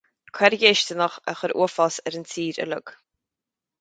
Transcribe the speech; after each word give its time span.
Coir 0.37 0.55
dhéistineach 0.61 1.17
a 1.31 1.33
chuir 1.41 1.53
uafás 1.59 2.01
ar 2.11 2.17
an 2.21 2.27
tír 2.33 2.63
uile 2.65 2.81